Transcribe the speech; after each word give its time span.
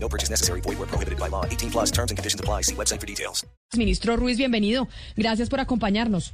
No 0.00 0.08
purchase 0.08 0.30
necessary. 0.30 0.60
Void 0.62 0.78
where 0.78 0.86
prohibited 0.86 1.18
by 1.18 1.28
law. 1.28 1.44
18 1.44 1.70
plus 1.70 1.90
terms 1.90 2.10
and 2.10 2.16
conditions 2.16 2.40
apply. 2.40 2.62
See 2.62 2.74
website 2.74 3.00
for 3.00 3.06
details. 3.06 3.44
Ministro 3.76 4.16
Ruiz, 4.16 4.38
bienvenido. 4.38 4.88
Gracias 5.16 5.50
por 5.50 5.60
acompañarnos. 5.60 6.32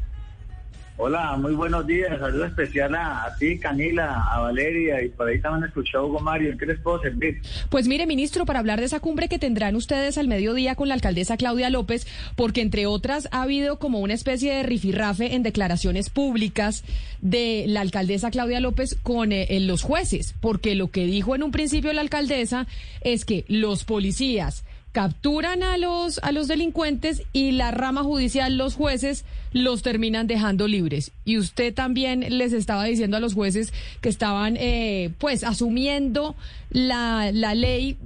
Hola, 0.96 1.36
muy 1.36 1.54
buenos 1.54 1.84
días. 1.88 2.20
Saludo 2.20 2.44
especial 2.44 2.94
a, 2.94 3.34
ti, 3.40 3.58
Camila, 3.58 4.28
a 4.30 4.40
Valeria 4.42 5.02
y 5.02 5.08
por 5.08 5.26
ahí 5.26 5.40
también 5.40 5.64
escuchó 5.64 5.98
a 5.98 6.04
Hugo 6.04 6.20
Mario. 6.20 6.52
¿En 6.52 6.58
qué 6.58 6.66
les 6.66 6.78
puedo 6.78 7.00
servir? 7.00 7.42
Pues 7.68 7.88
mire, 7.88 8.06
ministro, 8.06 8.46
para 8.46 8.60
hablar 8.60 8.78
de 8.78 8.86
esa 8.86 9.00
cumbre 9.00 9.28
que 9.28 9.40
tendrán 9.40 9.74
ustedes 9.74 10.18
al 10.18 10.28
mediodía 10.28 10.76
con 10.76 10.86
la 10.86 10.94
alcaldesa 10.94 11.36
Claudia 11.36 11.68
López, 11.68 12.06
porque 12.36 12.60
entre 12.60 12.86
otras 12.86 13.28
ha 13.32 13.42
habido 13.42 13.80
como 13.80 13.98
una 13.98 14.14
especie 14.14 14.54
de 14.54 14.62
rifirrafe 14.62 15.34
en 15.34 15.42
declaraciones 15.42 16.10
públicas 16.10 16.84
de 17.20 17.64
la 17.66 17.80
alcaldesa 17.80 18.30
Claudia 18.30 18.60
López 18.60 18.96
con 19.02 19.32
eh, 19.32 19.48
los 19.60 19.82
jueces, 19.82 20.36
porque 20.40 20.76
lo 20.76 20.92
que 20.92 21.06
dijo 21.06 21.34
en 21.34 21.42
un 21.42 21.50
principio 21.50 21.92
la 21.92 22.02
alcaldesa 22.02 22.68
es 23.00 23.24
que 23.24 23.44
los 23.48 23.84
policías 23.84 24.64
capturan 24.94 25.64
a 25.64 25.76
los 25.76 26.20
a 26.22 26.30
los 26.30 26.46
delincuentes 26.46 27.24
y 27.32 27.50
la 27.50 27.72
rama 27.72 28.04
judicial, 28.04 28.56
los 28.56 28.76
jueces, 28.76 29.24
los 29.52 29.82
terminan 29.82 30.28
dejando 30.28 30.68
libres. 30.68 31.10
Y 31.24 31.36
usted 31.36 31.74
también 31.74 32.38
les 32.38 32.52
estaba 32.52 32.84
diciendo 32.84 33.16
a 33.16 33.20
los 33.20 33.34
jueces 33.34 33.74
que 34.00 34.08
estaban, 34.08 34.56
eh, 34.56 35.10
pues, 35.18 35.42
asumiendo 35.42 36.36
la, 36.70 37.32
la 37.32 37.56
ley 37.56 37.98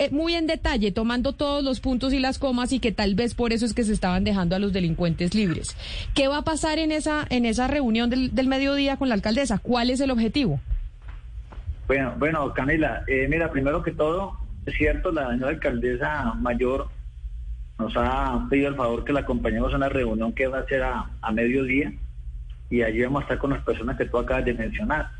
eh, 0.00 0.10
muy 0.10 0.34
en 0.34 0.48
detalle, 0.48 0.90
tomando 0.90 1.34
todos 1.34 1.62
los 1.62 1.78
puntos 1.78 2.12
y 2.12 2.18
las 2.18 2.40
comas 2.40 2.72
y 2.72 2.80
que 2.80 2.90
tal 2.90 3.14
vez 3.14 3.34
por 3.34 3.52
eso 3.52 3.64
es 3.64 3.72
que 3.72 3.84
se 3.84 3.92
estaban 3.92 4.24
dejando 4.24 4.56
a 4.56 4.58
los 4.58 4.72
delincuentes 4.72 5.36
libres. 5.36 5.76
¿Qué 6.16 6.26
va 6.26 6.38
a 6.38 6.42
pasar 6.42 6.80
en 6.80 6.90
esa 6.90 7.26
en 7.30 7.46
esa 7.46 7.68
reunión 7.68 8.10
del, 8.10 8.34
del 8.34 8.48
mediodía 8.48 8.96
con 8.96 9.08
la 9.08 9.14
alcaldesa? 9.14 9.58
¿Cuál 9.58 9.90
es 9.90 10.00
el 10.00 10.10
objetivo? 10.10 10.58
Bueno, 11.86 12.14
bueno, 12.18 12.52
Camila, 12.52 13.04
eh, 13.06 13.28
mira, 13.30 13.52
primero 13.52 13.84
que 13.84 13.92
todo, 13.92 14.36
es 14.68 14.74
cierto, 14.74 15.12
la 15.12 15.30
señora 15.30 15.50
alcaldesa 15.50 16.34
mayor 16.34 16.88
nos 17.78 17.96
ha 17.96 18.46
pedido 18.50 18.68
el 18.68 18.74
favor 18.76 19.04
que 19.04 19.12
la 19.12 19.20
acompañemos 19.20 19.72
a 19.72 19.76
una 19.76 19.88
reunión 19.88 20.32
que 20.32 20.46
va 20.46 20.58
a 20.58 20.66
ser 20.66 20.82
a, 20.82 21.10
a 21.20 21.32
mediodía 21.32 21.92
y 22.70 22.82
allí 22.82 23.02
vamos 23.02 23.20
a 23.20 23.24
estar 23.24 23.38
con 23.38 23.50
las 23.50 23.62
personas 23.62 23.96
que 23.96 24.04
tú 24.04 24.18
acabas 24.18 24.44
de 24.44 24.54
mencionar. 24.54 25.10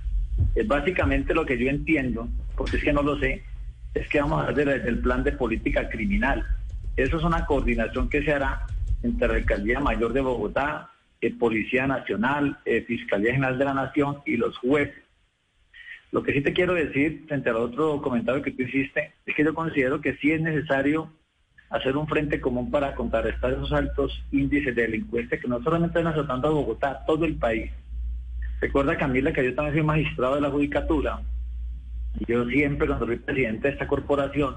Es 0.55 0.67
básicamente 0.67 1.35
lo 1.35 1.47
que 1.47 1.59
yo 1.59 1.69
entiendo, 1.69 2.29
porque 2.57 2.77
es 2.77 2.85
que 2.85 2.93
no 2.93 3.03
lo 3.03 3.19
sé, 3.19 3.43
es 3.95 4.09
que 4.09 4.21
vamos 4.21 4.45
a 4.45 4.51
hacer 4.51 4.69
desde 4.69 4.89
el 4.89 4.99
plan 4.99 5.25
de 5.25 5.33
política 5.33 5.89
criminal. 5.89 6.45
Eso 6.97 7.17
es 7.17 7.25
una 7.25 7.47
coordinación 7.47 8.09
que 8.09 8.23
se 8.23 8.33
hará 8.33 8.67
entre 9.03 9.29
la 9.29 9.35
Alcaldía 9.35 9.81
Mayor 9.81 10.13
de 10.13 10.21
Bogotá, 10.21 10.91
eh, 11.21 11.33
Policía 11.35 11.87
Nacional, 11.87 12.59
eh, 12.65 12.85
Fiscalía 12.87 13.33
General 13.33 13.59
de 13.59 13.65
la 13.65 13.75
Nación 13.75 14.19
y 14.27 14.37
los 14.37 14.57
jueces. 14.59 15.08
Lo 16.11 16.23
que 16.23 16.33
sí 16.33 16.41
te 16.41 16.55
quiero 16.55 16.75
decir, 16.75 17.25
frente 17.29 17.51
al 17.51 17.57
otro 17.57 18.01
comentario 18.01 18.43
que 18.43 18.53
tú 18.53 18.63
hiciste, 18.63 19.13
es 19.27 19.35
que 19.35 19.45
yo 19.45 19.55
considero 19.55 20.01
que 20.01 20.17
sí 20.17 20.33
es 20.33 20.41
necesario 20.41 21.13
hacer 21.71 21.97
un 21.97 22.09
frente 22.09 22.41
común 22.41 22.71
para 22.71 22.95
contrarrestar 22.95 23.53
esos 23.53 23.73
altos 23.73 24.25
índices 24.33 24.75
de 24.75 24.83
delincuencia 24.83 25.39
que 25.39 25.49
no 25.49 25.63
solamente 25.63 25.99
están 25.99 26.13
azotando 26.13 26.49
a 26.49 26.53
Bogotá, 26.53 27.05
todo 27.07 27.27
el 27.27 27.37
país. 27.37 27.71
Recuerda, 28.61 28.97
Camila, 28.97 29.33
que 29.33 29.45
yo 29.45 29.55
también 29.55 29.75
soy 29.75 29.85
magistrado 29.85 30.37
de 30.37 30.41
la 30.41 30.51
Judicatura. 30.51 31.21
Yo 32.27 32.47
siempre, 32.47 32.87
cuando 32.87 33.07
soy 33.07 33.17
presidente 33.17 33.69
de 33.69 33.75
esta 33.75 33.87
corporación, 33.87 34.57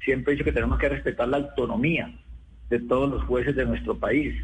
siempre 0.00 0.32
he 0.32 0.36
dicho 0.36 0.44
que 0.44 0.52
tenemos 0.52 0.78
que 0.78 0.88
respetar 0.88 1.28
la 1.28 1.36
autonomía 1.36 2.10
de 2.70 2.80
todos 2.80 3.10
los 3.10 3.22
jueces 3.24 3.54
de 3.54 3.66
nuestro 3.66 3.98
país. 3.98 4.34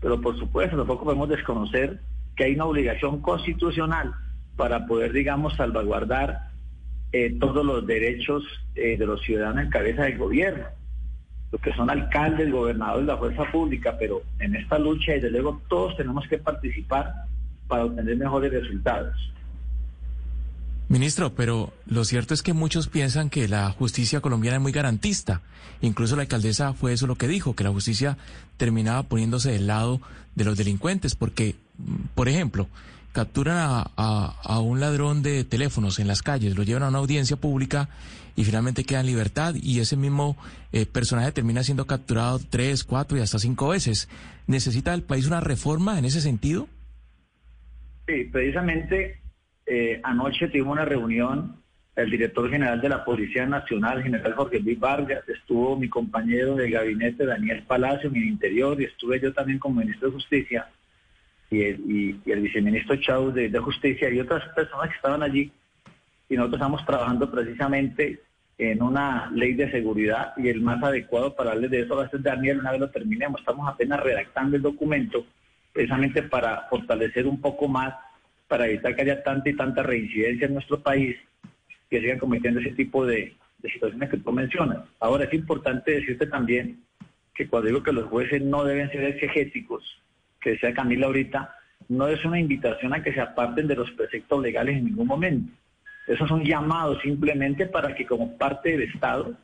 Pero 0.00 0.20
por 0.20 0.38
supuesto, 0.38 0.76
tampoco 0.76 1.04
podemos 1.04 1.28
desconocer 1.28 2.00
que 2.36 2.44
hay 2.44 2.54
una 2.54 2.66
obligación 2.66 3.22
constitucional 3.22 4.14
para 4.56 4.86
poder, 4.86 5.12
digamos, 5.12 5.54
salvaguardar 5.56 6.50
eh, 7.12 7.36
todos 7.38 7.64
los 7.64 7.86
derechos 7.86 8.42
eh, 8.74 8.96
de 8.96 9.06
los 9.06 9.22
ciudadanos 9.22 9.64
en 9.64 9.70
cabeza 9.70 10.04
del 10.04 10.18
gobierno, 10.18 10.64
los 11.52 11.60
que 11.60 11.72
son 11.74 11.90
alcaldes, 11.90 12.50
gobernadores, 12.50 13.06
la 13.06 13.16
fuerza 13.16 13.44
pública, 13.52 13.96
pero 13.98 14.22
en 14.38 14.56
esta 14.56 14.78
lucha, 14.78 15.12
desde 15.12 15.30
luego, 15.30 15.60
todos 15.68 15.96
tenemos 15.96 16.26
que 16.28 16.38
participar 16.38 17.12
para 17.68 17.84
obtener 17.84 18.16
mejores 18.16 18.52
resultados. 18.52 19.14
Ministro, 20.88 21.34
pero 21.34 21.72
lo 21.86 22.04
cierto 22.04 22.32
es 22.32 22.42
que 22.42 22.52
muchos 22.52 22.86
piensan 22.86 23.28
que 23.28 23.48
la 23.48 23.70
justicia 23.70 24.20
colombiana 24.20 24.58
es 24.58 24.62
muy 24.62 24.72
garantista. 24.72 25.42
Incluso 25.80 26.14
la 26.14 26.22
alcaldesa 26.22 26.74
fue 26.74 26.92
eso 26.92 27.08
lo 27.08 27.16
que 27.16 27.26
dijo, 27.26 27.56
que 27.56 27.64
la 27.64 27.70
justicia 27.70 28.16
terminaba 28.56 29.02
poniéndose 29.02 29.50
del 29.50 29.66
lado 29.66 30.00
de 30.36 30.44
los 30.44 30.56
delincuentes, 30.56 31.16
porque, 31.16 31.56
por 32.14 32.28
ejemplo, 32.28 32.68
capturan 33.16 33.56
a, 33.56 33.82
a, 33.96 34.60
un 34.60 34.78
ladrón 34.78 35.22
de 35.22 35.42
teléfonos 35.42 35.98
en 35.98 36.06
las 36.06 36.20
calles, 36.20 36.54
lo 36.54 36.64
llevan 36.64 36.82
a 36.82 36.88
una 36.88 36.98
audiencia 36.98 37.38
pública 37.38 37.88
y 38.36 38.44
finalmente 38.44 38.84
queda 38.84 39.00
en 39.00 39.06
libertad 39.06 39.54
y 39.54 39.80
ese 39.80 39.96
mismo 39.96 40.36
eh, 40.70 40.84
personaje 40.84 41.32
termina 41.32 41.62
siendo 41.62 41.86
capturado 41.86 42.38
tres, 42.50 42.84
cuatro 42.84 43.16
y 43.16 43.22
hasta 43.22 43.38
cinco 43.38 43.68
veces. 43.68 44.10
¿Necesita 44.46 44.92
el 44.92 45.02
país 45.02 45.26
una 45.26 45.40
reforma 45.40 45.98
en 45.98 46.04
ese 46.04 46.20
sentido? 46.20 46.68
Sí, 48.06 48.24
precisamente 48.30 49.18
eh, 49.64 49.98
anoche 50.04 50.48
tuvimos 50.48 50.74
una 50.74 50.84
reunión, 50.84 51.56
el 51.96 52.10
director 52.10 52.50
general 52.50 52.82
de 52.82 52.90
la 52.90 53.02
Policía 53.02 53.46
Nacional, 53.46 54.02
general 54.02 54.34
Jorge 54.34 54.60
Luis 54.60 54.78
Vargas, 54.78 55.26
estuvo 55.26 55.74
mi 55.74 55.88
compañero 55.88 56.54
de 56.54 56.68
gabinete 56.68 57.24
Daniel 57.24 57.62
Palacio 57.66 58.10
en 58.10 58.16
el 58.16 58.24
interior 58.24 58.78
y 58.78 58.84
estuve 58.84 59.18
yo 59.20 59.32
también 59.32 59.58
como 59.58 59.80
ministro 59.80 60.08
de 60.08 60.16
Justicia 60.16 60.66
y 61.50 61.62
el, 61.62 61.80
y, 61.90 62.30
el 62.30 62.40
viceministro 62.40 62.96
Chau 62.96 63.32
de, 63.32 63.48
de, 63.48 63.58
Justicia 63.58 64.10
y 64.10 64.20
otras 64.20 64.44
personas 64.54 64.88
que 64.88 64.96
estaban 64.96 65.22
allí. 65.22 65.52
Y 66.28 66.36
nosotros 66.36 66.58
estamos 66.58 66.84
trabajando 66.84 67.30
precisamente 67.30 68.20
en 68.58 68.82
una 68.82 69.30
ley 69.32 69.54
de 69.54 69.70
seguridad 69.70 70.32
y 70.36 70.48
el 70.48 70.60
más 70.62 70.82
adecuado 70.82 71.34
para 71.34 71.52
hablar 71.52 71.70
de 71.70 71.80
eso 71.80 71.96
va 71.96 72.04
a 72.04 72.10
ser 72.10 72.22
Daniel, 72.22 72.60
una 72.60 72.72
vez 72.72 72.80
lo 72.80 72.90
terminemos. 72.90 73.40
Estamos 73.40 73.68
apenas 73.68 74.00
redactando 74.00 74.56
el 74.56 74.62
documento 74.62 75.26
precisamente 75.72 76.22
para 76.22 76.62
fortalecer 76.70 77.26
un 77.26 77.40
poco 77.40 77.68
más, 77.68 77.94
para 78.48 78.66
evitar 78.66 78.96
que 78.96 79.02
haya 79.02 79.22
tanta 79.22 79.50
y 79.50 79.54
tanta 79.54 79.82
reincidencia 79.82 80.46
en 80.46 80.54
nuestro 80.54 80.80
país 80.80 81.16
que 81.90 82.00
sigan 82.00 82.18
cometiendo 82.18 82.60
ese 82.60 82.72
tipo 82.72 83.04
de, 83.04 83.34
de 83.58 83.70
situaciones 83.70 84.10
que 84.10 84.16
tú 84.16 84.32
mencionas. 84.32 84.78
Ahora 85.00 85.24
es 85.24 85.34
importante 85.34 85.92
decirte 85.92 86.26
también 86.26 86.80
que 87.34 87.46
cuando 87.46 87.68
digo 87.68 87.82
que 87.82 87.92
los 87.92 88.06
jueces 88.06 88.42
no 88.42 88.64
deben 88.64 88.90
ser 88.90 89.04
exegéticos, 89.04 89.84
que 90.46 90.52
decía 90.52 90.72
Camila 90.72 91.06
ahorita, 91.06 91.56
no 91.88 92.06
es 92.06 92.24
una 92.24 92.38
invitación 92.38 92.94
a 92.94 93.02
que 93.02 93.12
se 93.12 93.20
aparten 93.20 93.66
de 93.66 93.74
los 93.74 93.90
preceptos 93.90 94.40
legales 94.40 94.76
en 94.76 94.84
ningún 94.84 95.08
momento. 95.08 95.52
Eso 96.06 96.24
es 96.24 96.30
un 96.30 96.44
llamado 96.44 97.00
simplemente 97.00 97.66
para 97.66 97.96
que 97.96 98.06
como 98.06 98.38
parte 98.38 98.70
del 98.70 98.82
Estado, 98.82 99.34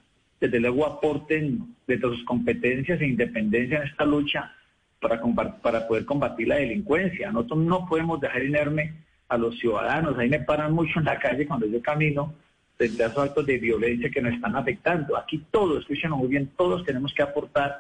desde 0.41 0.61
luego 0.61 0.87
aporten 0.87 1.75
desde 1.89 2.03
sus 2.03 2.25
competencias 2.25 3.01
e 3.01 3.07
independencia 3.07 3.79
en 3.79 3.89
esta 3.89 4.05
lucha 4.05 4.53
para, 5.01 5.21
para 5.61 5.89
poder 5.89 6.05
combatir 6.05 6.47
la 6.47 6.57
delincuencia. 6.57 7.33
Nosotros 7.33 7.59
no 7.65 7.85
podemos 7.89 8.21
dejar 8.21 8.45
inerme 8.45 8.95
a 9.29 9.37
los 9.37 9.59
ciudadanos. 9.59 10.17
Ahí 10.17 10.29
me 10.29 10.39
paran 10.39 10.73
mucho 10.73 11.01
en 11.01 11.07
la 11.07 11.19
calle 11.19 11.49
cuando 11.49 11.67
yo 11.67 11.83
camino 11.83 12.33
frente 12.77 13.03
a 13.03 13.09
esos 13.09 13.25
actos 13.25 13.45
de 13.45 13.59
violencia 13.59 14.09
que 14.09 14.23
nos 14.23 14.35
están 14.35 14.55
afectando. 14.55 15.17
Aquí 15.17 15.45
todos, 15.51 15.81
escuchen 15.81 16.13
muy 16.13 16.29
bien, 16.29 16.53
todos 16.57 16.85
tenemos 16.85 17.13
que 17.13 17.23
aportar 17.23 17.77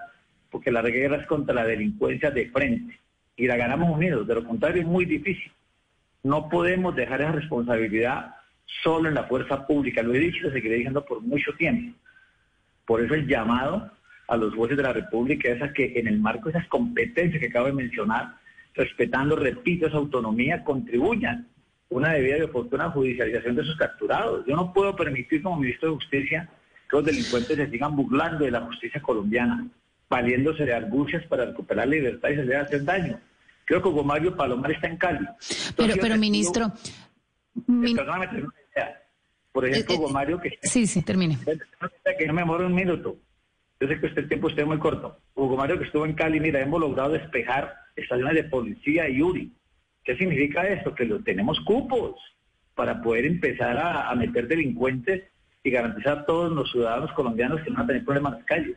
porque 0.50 0.72
la 0.72 0.82
guerra 0.82 1.18
es 1.18 1.26
contra 1.28 1.54
la 1.54 1.64
delincuencia 1.64 2.32
de 2.32 2.50
frente 2.50 3.01
y 3.36 3.46
la 3.46 3.56
ganamos 3.56 3.90
unidos. 3.90 4.26
De 4.26 4.34
lo 4.34 4.44
contrario, 4.44 4.82
es 4.82 4.88
muy 4.88 5.04
difícil. 5.04 5.50
No 6.22 6.48
podemos 6.48 6.94
dejar 6.94 7.20
esa 7.20 7.32
responsabilidad 7.32 8.34
solo 8.82 9.08
en 9.08 9.14
la 9.14 9.24
fuerza 9.24 9.66
pública. 9.66 10.02
Lo 10.02 10.14
he 10.14 10.18
dicho 10.18 10.38
y 10.38 10.40
lo 10.42 10.52
seguiré 10.52 10.76
diciendo 10.76 11.04
por 11.04 11.20
mucho 11.20 11.52
tiempo. 11.54 11.96
Por 12.86 13.02
eso 13.02 13.14
el 13.14 13.26
llamado 13.26 13.90
a 14.28 14.36
los 14.36 14.54
jueces 14.54 14.76
de 14.76 14.82
la 14.82 14.92
República 14.92 15.48
es 15.50 15.62
a 15.62 15.72
que 15.72 15.92
en 15.96 16.06
el 16.06 16.18
marco 16.18 16.48
de 16.48 16.58
esas 16.58 16.68
competencias 16.68 17.40
que 17.40 17.48
acabo 17.48 17.66
de 17.66 17.72
mencionar, 17.72 18.36
respetando, 18.74 19.36
repito, 19.36 19.86
esa 19.86 19.96
autonomía, 19.96 20.64
contribuyan 20.64 21.48
una 21.88 22.12
debida 22.12 22.38
y 22.38 22.42
oportuna 22.42 22.90
judicialización 22.90 23.56
de 23.56 23.64
sus 23.64 23.76
capturados. 23.76 24.46
Yo 24.46 24.56
no 24.56 24.72
puedo 24.72 24.96
permitir 24.96 25.42
como 25.42 25.60
ministro 25.60 25.90
de 25.90 25.94
Justicia 25.96 26.48
que 26.88 26.96
los 26.96 27.04
delincuentes 27.04 27.56
se 27.56 27.70
sigan 27.70 27.94
burlando 27.94 28.44
de 28.44 28.50
la 28.50 28.62
justicia 28.62 29.00
colombiana 29.02 29.66
valiéndose 30.12 30.66
de 30.66 30.74
argucias 30.74 31.24
para 31.24 31.46
recuperar 31.46 31.88
la 31.88 31.94
libertad 31.96 32.28
y 32.28 32.36
se 32.36 32.44
le 32.44 32.56
hacer 32.56 32.84
daño. 32.84 33.18
Creo 33.64 33.80
que 33.80 33.88
Hugo 33.88 34.04
Mario 34.04 34.36
Palomar 34.36 34.70
está 34.70 34.86
en 34.86 34.98
Cali. 34.98 35.26
Pero, 35.74 35.94
pero 35.98 36.16
ministro... 36.18 36.70
Min... 37.66 37.96
Perdóname, 37.96 38.28
por 39.52 39.66
ejemplo, 39.66 39.94
eh, 39.94 39.98
Hugo 39.98 40.10
Mario... 40.10 40.38
Que, 40.38 40.58
sí, 40.62 40.86
sí, 40.86 41.00
termine. 41.02 41.38
Que 42.18 42.26
no 42.26 42.34
me 42.34 42.42
demore 42.42 42.66
un 42.66 42.74
minuto. 42.74 43.16
Yo 43.80 43.88
sé 43.88 43.98
que 44.00 44.08
este 44.08 44.24
tiempo 44.24 44.48
esté 44.48 44.66
muy 44.66 44.78
corto. 44.78 45.18
Hugo 45.34 45.56
Mario 45.56 45.78
que 45.78 45.86
estuvo 45.86 46.04
en 46.04 46.12
Cali, 46.12 46.38
mira, 46.38 46.60
hemos 46.60 46.78
logrado 46.78 47.12
despejar 47.12 47.74
estaciones 47.96 48.34
de 48.34 48.44
policía 48.44 49.08
y 49.08 49.22
URI. 49.22 49.50
¿Qué 50.04 50.16
significa 50.16 50.68
esto? 50.68 50.94
Que 50.94 51.06
lo, 51.06 51.20
tenemos 51.20 51.58
cupos 51.60 52.20
para 52.74 53.00
poder 53.00 53.24
empezar 53.24 53.78
a, 53.78 54.10
a 54.10 54.14
meter 54.14 54.46
delincuentes 54.46 55.22
y 55.64 55.70
garantizar 55.70 56.18
a 56.18 56.26
todos 56.26 56.52
los 56.52 56.70
ciudadanos 56.70 57.12
colombianos 57.12 57.62
que 57.62 57.70
no 57.70 57.76
van 57.76 57.84
a 57.84 57.86
tener 57.86 58.04
problemas 58.04 58.32
en 58.32 58.38
las 58.38 58.46
calles. 58.46 58.76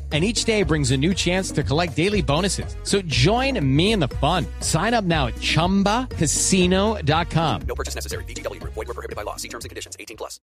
and 0.11 0.25
each 0.25 0.43
day 0.43 0.63
brings 0.63 0.91
a 0.91 0.97
new 0.97 1.13
chance 1.13 1.51
to 1.51 1.63
collect 1.63 1.95
daily 1.95 2.21
bonuses. 2.21 2.75
So 2.83 3.01
join 3.03 3.57
me 3.63 3.93
in 3.93 4.01
the 4.01 4.09
fun. 4.19 4.45
Sign 4.59 4.93
up 4.93 5.05
now 5.05 5.27
at 5.27 5.35
ChumbaCasino.com. 5.35 7.61
No 7.65 7.75
purchase 7.75 7.95
necessary. 7.95 8.25
VGW 8.25 8.59
Group. 8.59 8.73
Void 8.73 8.89
were 8.89 8.93
prohibited 8.93 9.15
by 9.15 9.23
law. 9.23 9.37
See 9.37 9.47
terms 9.47 9.63
and 9.63 9.69
conditions. 9.69 9.95
18 9.97 10.17
plus. 10.17 10.41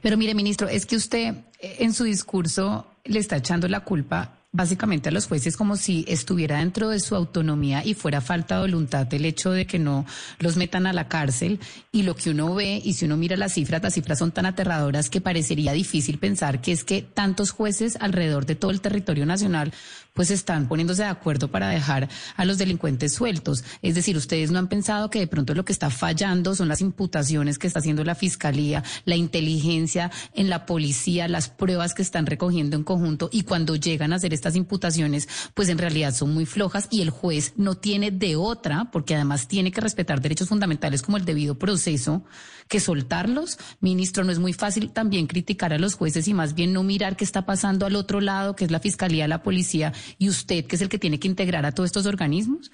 Pero 0.00 0.16
mire, 0.16 0.32
ministro, 0.34 0.68
es 0.68 0.86
que 0.86 0.94
usted 0.96 1.34
eh, 1.60 1.78
en 1.80 1.92
su 1.92 2.04
discurso 2.04 2.86
le 3.04 3.18
está 3.18 3.36
echando 3.36 3.66
la 3.66 3.80
culpa 3.80 4.37
básicamente 4.58 5.08
a 5.08 5.12
los 5.12 5.28
jueces 5.28 5.56
como 5.56 5.76
si 5.76 6.04
estuviera 6.08 6.58
dentro 6.58 6.88
de 6.88 6.98
su 6.98 7.14
autonomía 7.14 7.84
y 7.84 7.94
fuera 7.94 8.20
falta 8.20 8.56
de 8.56 8.62
voluntad 8.62 9.06
el 9.14 9.24
hecho 9.24 9.52
de 9.52 9.68
que 9.68 9.78
no 9.78 10.04
los 10.40 10.56
metan 10.56 10.88
a 10.88 10.92
la 10.92 11.06
cárcel. 11.06 11.60
Y 11.92 12.02
lo 12.02 12.16
que 12.16 12.30
uno 12.30 12.52
ve 12.56 12.82
y 12.84 12.94
si 12.94 13.04
uno 13.04 13.16
mira 13.16 13.36
las 13.36 13.52
cifras, 13.52 13.80
las 13.80 13.94
cifras 13.94 14.18
son 14.18 14.32
tan 14.32 14.46
aterradoras 14.46 15.10
que 15.10 15.20
parecería 15.20 15.72
difícil 15.72 16.18
pensar 16.18 16.60
que 16.60 16.72
es 16.72 16.82
que 16.82 17.02
tantos 17.02 17.52
jueces 17.52 17.96
alrededor 18.00 18.46
de 18.46 18.56
todo 18.56 18.72
el 18.72 18.80
territorio 18.80 19.26
nacional 19.26 19.72
pues 20.18 20.32
están 20.32 20.66
poniéndose 20.66 21.04
de 21.04 21.10
acuerdo 21.10 21.46
para 21.46 21.68
dejar 21.68 22.08
a 22.34 22.44
los 22.44 22.58
delincuentes 22.58 23.14
sueltos. 23.14 23.62
Es 23.82 23.94
decir, 23.94 24.16
ustedes 24.16 24.50
no 24.50 24.58
han 24.58 24.66
pensado 24.66 25.10
que 25.10 25.20
de 25.20 25.28
pronto 25.28 25.54
lo 25.54 25.64
que 25.64 25.72
está 25.72 25.90
fallando 25.90 26.56
son 26.56 26.66
las 26.66 26.80
imputaciones 26.80 27.56
que 27.56 27.68
está 27.68 27.78
haciendo 27.78 28.02
la 28.02 28.16
fiscalía, 28.16 28.82
la 29.04 29.14
inteligencia 29.14 30.10
en 30.34 30.50
la 30.50 30.66
policía, 30.66 31.28
las 31.28 31.48
pruebas 31.48 31.94
que 31.94 32.02
están 32.02 32.26
recogiendo 32.26 32.74
en 32.74 32.82
conjunto 32.82 33.30
y 33.30 33.42
cuando 33.42 33.76
llegan 33.76 34.12
a 34.12 34.16
hacer 34.16 34.34
estas 34.34 34.56
imputaciones, 34.56 35.28
pues 35.54 35.68
en 35.68 35.78
realidad 35.78 36.12
son 36.12 36.34
muy 36.34 36.46
flojas 36.46 36.88
y 36.90 37.02
el 37.02 37.10
juez 37.10 37.52
no 37.54 37.76
tiene 37.76 38.10
de 38.10 38.34
otra, 38.34 38.90
porque 38.90 39.14
además 39.14 39.46
tiene 39.46 39.70
que 39.70 39.80
respetar 39.80 40.20
derechos 40.20 40.48
fundamentales 40.48 41.02
como 41.02 41.16
el 41.16 41.24
debido 41.26 41.60
proceso, 41.60 42.24
que 42.66 42.80
soltarlos. 42.80 43.58
Ministro, 43.80 44.24
no 44.24 44.32
es 44.32 44.38
muy 44.38 44.52
fácil 44.52 44.90
también 44.90 45.26
criticar 45.26 45.72
a 45.72 45.78
los 45.78 45.94
jueces 45.94 46.28
y 46.28 46.34
más 46.34 46.54
bien 46.54 46.72
no 46.72 46.82
mirar 46.82 47.16
qué 47.16 47.24
está 47.24 47.46
pasando 47.46 47.86
al 47.86 47.96
otro 47.96 48.20
lado, 48.20 48.56
que 48.56 48.64
es 48.64 48.70
la 48.70 48.80
fiscalía, 48.80 49.28
la 49.28 49.42
policía 49.42 49.92
y 50.16 50.28
usted, 50.28 50.64
que 50.64 50.76
es 50.76 50.82
el 50.82 50.88
que 50.88 50.98
tiene 50.98 51.18
que 51.18 51.28
integrar 51.28 51.66
a 51.66 51.72
todos 51.72 51.88
estos 51.88 52.06
organismos. 52.06 52.70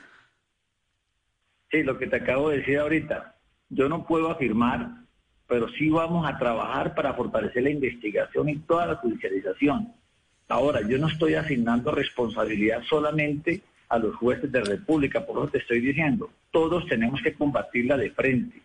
Sí, 1.70 1.82
lo 1.82 1.98
que 1.98 2.06
te 2.06 2.16
acabo 2.16 2.50
de 2.50 2.58
decir 2.58 2.78
ahorita. 2.78 3.34
Yo 3.69 3.88
no 3.88 4.06
puedo 4.06 4.31
afirmar, 4.31 4.90
pero 5.48 5.69
sí 5.70 5.88
vamos 5.88 6.26
a 6.26 6.38
trabajar 6.38 6.94
para 6.94 7.14
fortalecer 7.14 7.64
la 7.64 7.70
investigación 7.70 8.48
y 8.48 8.58
toda 8.58 8.86
la 8.86 8.96
judicialización. 8.96 9.92
Ahora, 10.48 10.86
yo 10.86 10.98
no 10.98 11.08
estoy 11.08 11.34
asignando 11.34 11.90
responsabilidad 11.90 12.82
solamente 12.88 13.62
a 13.88 13.98
los 13.98 14.14
jueces 14.16 14.50
de 14.50 14.60
República, 14.60 15.25
por 15.25 15.38
eso 15.38 15.48
te 15.48 15.58
estoy 15.58 15.81
diciendo, 15.81 16.31
todos 16.50 16.86
tenemos 16.86 17.20
que 17.22 17.34
combatirla 17.34 17.96
de 17.96 18.10
frente. 18.10 18.60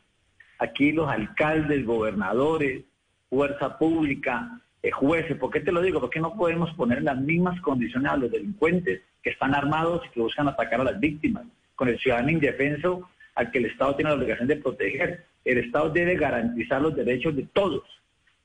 Aquí 0.60 0.92
los 0.92 1.10
alcaldes, 1.10 1.86
gobernadores, 1.86 2.84
fuerza 3.30 3.78
pública, 3.78 4.62
eh, 4.82 4.92
jueces, 4.92 5.38
¿por 5.38 5.52
qué 5.52 5.60
te 5.60 5.72
lo 5.72 5.82
digo? 5.82 6.00
Porque 6.00 6.20
no 6.20 6.36
podemos 6.36 6.74
poner 6.74 7.04
las 7.04 7.20
mismas 7.20 7.60
condiciones 7.62 8.12
a 8.12 8.18
los 8.18 8.32
delincuentes 8.32 9.02
que 9.22 9.32
están 9.32 9.54
armados 9.54 10.02
y 10.06 10.10
que 10.10 10.22
buscan 10.22 10.48
atacar 10.48 10.82
a 10.82 10.86
las 10.86 11.00
víctimas, 11.00 11.46
con 11.76 11.90
el 11.90 12.00
ciudadano 12.00 12.32
indefenso 12.32 13.10
al 13.36 13.52
que 13.52 13.60
el 13.60 13.66
Estado 13.66 13.96
tiene 13.96 14.12
la 14.12 14.18
obligación 14.18 14.48
de 14.48 14.56
proteger. 14.58 15.26
El 15.46 15.58
Estado 15.60 15.90
debe 15.90 16.16
garantizar 16.16 16.82
los 16.82 16.96
derechos 16.96 17.36
de 17.36 17.44
todos 17.54 17.84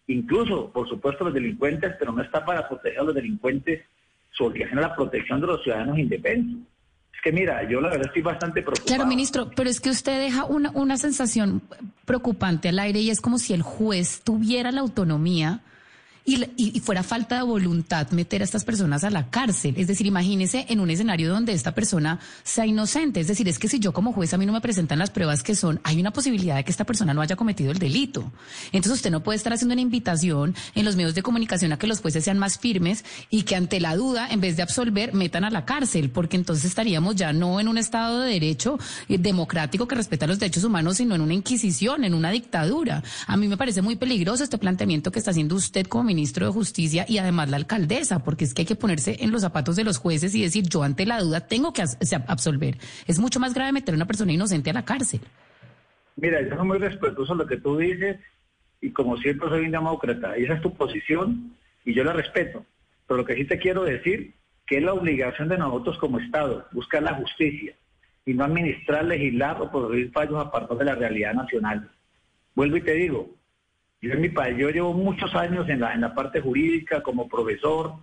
incluso, 0.07 0.71
por 0.71 0.89
supuesto, 0.89 1.25
los 1.25 1.35
delincuentes, 1.35 1.95
pero 1.99 2.13
no 2.13 2.23
está 2.23 2.45
para 2.45 2.69
proteger 2.69 3.01
a 3.01 3.05
los 3.05 3.15
delincuentes, 3.15 3.83
su 4.31 4.45
obligación 4.45 4.79
es 4.79 4.87
la 4.87 4.95
protección 4.95 5.41
de 5.41 5.47
los 5.47 5.63
ciudadanos 5.63 5.99
indefensos. 5.99 6.61
Es 7.15 7.21
que 7.23 7.33
mira, 7.33 7.69
yo 7.69 7.81
la 7.81 7.91
verdad 7.91 8.07
estoy 8.07 8.23
bastante 8.23 8.63
preocupado. 8.63 8.87
Claro, 8.87 9.07
ministro, 9.07 9.51
pero 9.55 9.71
es 9.71 9.81
que 9.81 9.91
usted 9.91 10.19
deja 10.21 10.45
una, 10.45 10.71
una 10.73 10.97
sensación 10.97 11.63
preocupante 12.05 12.69
al 12.69 12.79
aire 12.79 13.01
y 13.01 13.11
es 13.11 13.21
como 13.21 13.39
si 13.39 13.55
el 13.55 13.63
juez 13.63 14.23
tuviera 14.23 14.73
la 14.73 14.81
autonomía 14.81 15.61
y, 16.27 16.47
y, 16.57 16.81
fuera 16.81 17.03
falta 17.03 17.37
de 17.37 17.43
voluntad 17.43 18.11
meter 18.11 18.41
a 18.41 18.45
estas 18.45 18.65
personas 18.65 19.05
a 19.05 19.11
la 19.11 19.29
cárcel. 19.29 19.75
Es 19.77 19.87
decir, 19.87 20.07
imagínese 20.07 20.65
en 20.71 20.81
un 20.81 20.89
escenario 20.89 21.29
donde 21.29 21.53
esta 21.53 21.75
persona 21.75 22.19
sea 22.43 22.65
inocente. 22.65 23.21
Es 23.21 23.27
decir, 23.27 23.47
es 23.47 23.59
que 23.59 23.69
si 23.69 23.79
yo 23.79 23.93
como 23.93 24.15
juez 24.15 24.33
a 24.33 24.39
mí 24.39 24.47
no 24.47 24.53
me 24.55 24.63
presentan 24.63 24.99
las 24.99 25.11
pruebas 25.11 25.43
que 25.43 25.55
son, 25.55 25.81
hay 25.85 26.01
una 26.01 26.13
posibilidad 26.13 26.57
de 26.57 26.65
que 26.65 26.71
esta 26.71 26.85
persona 26.85 27.13
no 27.13 27.21
haya 27.21 27.37
cometido 27.37 27.73
el 27.73 27.79
delito. 27.79 28.33
Entonces 28.73 28.93
usted 28.93 29.11
no 29.11 29.23
puede 29.23 29.37
estar 29.37 29.53
haciendo 29.53 29.75
una 29.75 29.83
invitación 29.83 30.55
en 30.75 30.85
los 30.87 30.97
medios 30.97 31.15
de 31.15 31.23
comunicación 31.23 31.73
a 31.73 31.79
que 31.79 31.87
los 31.87 32.01
jueces 32.01 32.25
sean 32.25 32.39
más 32.39 32.59
firmes 32.59 33.05
y 33.29 33.43
que 33.43 33.57
ante 33.57 33.79
la 33.79 33.95
duda, 33.95 34.27
en 34.31 34.41
vez 34.41 34.57
de 34.57 34.63
absolver, 34.63 35.13
metan 35.13 35.45
a 35.45 35.51
la 35.51 35.67
cárcel, 35.67 36.09
porque 36.09 36.37
entonces 36.37 36.65
estaríamos 36.65 37.17
ya 37.17 37.35
no 37.35 37.61
en 37.61 37.69
un 37.69 37.77
Estado 37.77 38.21
de 38.21 38.33
Derecho 38.33 38.79
eh, 39.11 39.19
democrático 39.19 39.87
que 39.87 39.95
respeta 39.95 40.27
los 40.27 40.39
derechos 40.39 40.65
humanos, 40.65 40.97
sino 40.97 41.15
en 41.15 41.21
una 41.21 41.35
inquisición, 41.35 42.05
en 42.05 42.15
una 42.15 42.31
dictadura. 42.31 43.03
A 43.27 43.37
mí 43.37 43.47
me 43.47 43.59
parece 43.59 43.83
muy 43.83 43.97
peligroso 43.97 44.43
este 44.43 44.57
planteamiento 44.57 45.13
que 45.13 45.19
está 45.19 45.33
haciendo 45.33 45.55
usted 45.55 45.87
como 45.87 46.14
ministro 46.15 46.47
de 46.47 46.53
Justicia 46.53 47.05
y 47.09 47.19
además 47.19 47.51
la 47.51 47.57
alcaldesa, 47.57 48.23
porque 48.25 48.45
es 48.45 48.55
que 48.55 48.63
hay 48.63 48.67
que 48.67 48.77
ponerse 48.77 49.17
en 49.21 49.31
los 49.31 49.43
zapatos 49.43 49.77
de 49.77 49.85
los 49.85 49.99
jueces 49.99 50.35
y 50.35 50.43
decir, 50.43 50.69
yo 50.69 50.83
ante 50.83 51.07
la 51.07 51.21
duda 51.21 51.47
tengo 51.47 51.73
que 51.73 51.83
absolver. 52.27 52.79
Es 53.07 53.19
mucho 53.19 53.41
más 53.41 53.55
grave 53.55 53.73
meter 53.73 53.95
a 53.95 53.97
una 53.97 54.07
persona 54.07 54.33
inocente 54.33 54.71
a 54.71 54.73
la 54.73 54.85
cárcel. 54.85 55.21
Mira, 56.17 56.41
yo 56.43 56.57
soy 56.57 56.67
muy 56.67 56.79
respetuoso 56.79 57.35
lo 57.35 57.47
que 57.47 57.57
tú 57.57 57.77
dices 57.79 58.19
y 58.81 58.91
como 58.91 59.17
siempre 59.17 59.49
soy 59.49 59.65
un 59.65 59.73
demócrata, 59.73 60.37
esa 60.37 60.55
es 60.55 60.63
tu 60.63 60.73
posición 60.75 61.57
y 61.85 61.95
yo 61.95 62.05
la 62.05 62.13
respeto. 62.13 62.65
Pero 63.07 63.19
lo 63.19 63.25
que 63.25 63.35
sí 63.35 63.45
te 63.45 63.59
quiero 63.59 63.85
decir, 63.85 64.35
que 64.67 64.79
es 64.79 64.83
la 64.83 64.95
obligación 64.95 65.49
de 65.49 65.59
nosotros 65.59 65.99
como 65.99 66.19
Estado, 66.19 66.67
buscar 66.73 67.03
la 67.03 67.15
justicia 67.15 67.75
y 68.25 68.35
no 68.35 68.45
administrar, 68.45 69.05
legislar 69.05 69.61
o 69.61 69.71
producir 69.71 70.11
fallos 70.13 70.39
apartados 70.39 70.79
de 70.79 70.85
la 70.85 70.95
realidad 70.95 71.35
nacional. 71.35 71.91
Vuelvo 72.55 72.77
y 72.77 72.83
te 72.83 72.95
digo, 72.95 73.35
yo 74.05 74.13
en 74.13 74.21
mi 74.21 74.29
país, 74.29 74.57
yo 74.57 74.71
llevo 74.71 74.93
muchos 74.93 75.35
años 75.35 75.69
en 75.69 75.81
la, 75.81 75.95
en 75.95 76.03
la 76.03 76.15
parte 76.15 76.41
jurídica 76.41 77.03
como 77.03 77.29
profesor, 77.29 77.95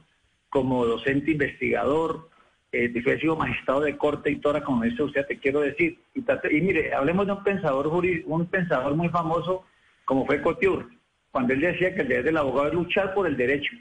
como 0.49 0.85
docente 0.85 1.31
investigador, 1.31 2.29
eh, 2.71 2.91
he 2.93 3.19
sido 3.19 3.35
magistrado 3.35 3.81
de 3.81 3.97
corte 3.97 4.31
y 4.31 4.37
toda, 4.37 4.63
como 4.63 4.83
dice 4.83 5.03
usted, 5.03 5.25
te 5.27 5.39
quiero 5.39 5.59
decir. 5.59 5.99
Y, 6.15 6.61
mire, 6.61 6.93
hablemos 6.93 7.25
de 7.25 7.33
un 7.33 7.43
pensador 7.43 7.87
un 7.87 8.45
pensador 8.47 8.95
muy 8.95 9.09
famoso 9.09 9.65
como 10.05 10.25
fue 10.25 10.41
Couture, 10.41 10.87
cuando 11.31 11.53
él 11.53 11.61
decía 11.61 11.93
que 11.93 12.01
el 12.01 12.07
deber 12.07 12.25
del 12.25 12.37
abogado 12.37 12.67
es 12.67 12.73
luchar 12.73 13.13
por 13.13 13.27
el 13.27 13.37
derecho, 13.37 13.71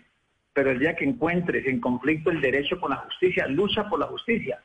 pero 0.53 0.71
el 0.71 0.79
día 0.79 0.95
que 0.95 1.05
encuentres 1.05 1.67
en 1.67 1.81
conflicto 1.81 2.31
el 2.31 2.41
derecho 2.41 2.81
con 2.81 2.91
la 2.91 2.99
justicia, 2.99 3.47
lucha 3.49 3.89
por 3.89 3.99
la 3.99 4.07
justicia. 4.07 4.61